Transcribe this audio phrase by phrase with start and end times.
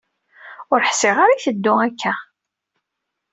[0.73, 2.13] Ur ḥṣiɣ ara itteddu akka.